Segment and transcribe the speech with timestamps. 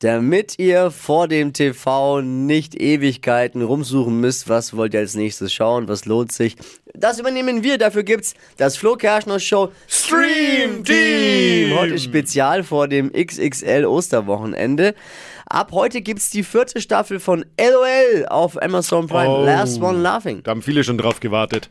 [0.00, 5.88] Damit ihr vor dem TV nicht Ewigkeiten rumsuchen müsst, was wollt ihr als nächstes schauen,
[5.88, 6.56] was lohnt sich.
[6.94, 7.76] Das übernehmen wir.
[7.76, 11.78] Dafür gibt's das Flo Kerschner Show Stream Team.
[11.78, 14.94] Heute Spezial vor dem XXL Osterwochenende.
[15.44, 19.28] Ab heute gibt's die vierte Staffel von LOL auf Amazon Prime.
[19.28, 19.44] Oh.
[19.44, 20.42] Last One Laughing.
[20.42, 21.68] Da haben viele schon drauf gewartet.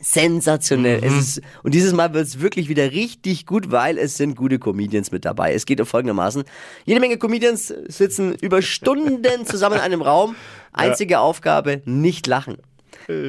[0.00, 1.02] Sensationell.
[1.02, 4.58] Es ist, und dieses Mal wird es wirklich wieder richtig gut, weil es sind gute
[4.58, 5.54] Comedians mit dabei.
[5.54, 6.44] Es geht folgendermaßen.
[6.84, 10.36] Jede Menge Comedians sitzen über Stunden zusammen in einem Raum.
[10.72, 12.58] Einzige Aufgabe, nicht lachen.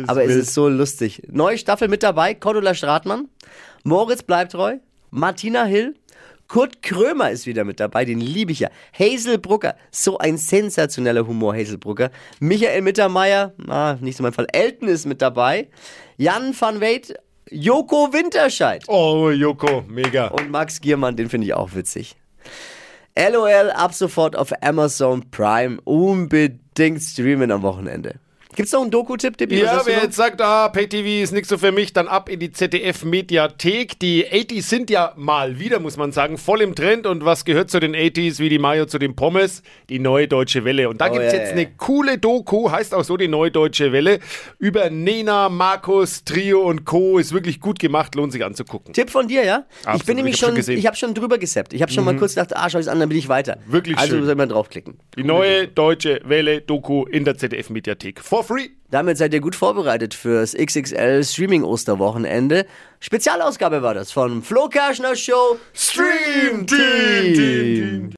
[0.08, 0.42] Aber es wild.
[0.44, 1.22] ist so lustig.
[1.32, 3.30] Neue Staffel mit dabei, Cordula Stratmann,
[3.84, 4.78] Moritz Bleibtreu,
[5.12, 5.96] Martina Hill,
[6.48, 8.70] Kurt Krömer ist wieder mit dabei, den liebe ich ja.
[8.98, 12.10] Hazel Brucker, so ein sensationeller Humor, Hazel Brucker.
[12.40, 14.48] Michael Mittermeier, ah, nicht so mein Fall.
[14.54, 15.68] Elton ist mit dabei.
[16.18, 17.14] Jan van Weet,
[17.50, 20.28] Joko Winterscheid Oh, Joko, mega.
[20.28, 22.16] und Max Giermann, den finde ich auch witzig.
[23.18, 25.80] LOL ab sofort auf Amazon Prime.
[25.84, 28.20] Unbedingt streamen am Wochenende.
[28.58, 29.60] Gibt's noch einen Doku-Tipp, Tippi?
[29.60, 32.52] Ja, wer jetzt sagt, ah, Pay-TV ist nichts so für mich, dann ab in die
[32.52, 34.00] ZDF-Mediathek.
[34.00, 37.06] Die 80s sind ja mal wieder, muss man sagen, voll im Trend.
[37.06, 39.62] Und was gehört zu den 80s, wie die Mayo zu den Pommes?
[39.90, 40.90] Die Neue Deutsche Welle.
[40.90, 41.54] Und da Oh, gibt's ja, jetzt ja.
[41.56, 44.18] eine coole Doku, heißt auch so die Neue Deutsche Welle,
[44.58, 47.20] über Nena, Markus, Trio und Co.
[47.20, 48.92] Ist wirklich gut gemacht, lohnt sich anzugucken.
[48.92, 49.66] Tipp von dir, ja?
[49.82, 51.74] ich Absolut, bin nämlich ich schon schon, ich habe schon drüber gesappt.
[51.74, 53.60] Ich habe schon mal kurz gedacht, ah, schau ich's an, dann bin ich weiter.
[53.68, 54.26] Wirklich also schön.
[54.26, 54.98] soll man draufklicken.
[55.16, 58.20] Die Neue Deutsche Welle Doku in der ZDF-Mediathek.
[58.20, 58.70] For free.
[58.90, 62.66] Damit seid ihr gut vorbereitet fürs XXL Streaming Osterwochenende.
[63.00, 68.10] Spezialausgabe war das von Flo Kerschner Show Stream Team.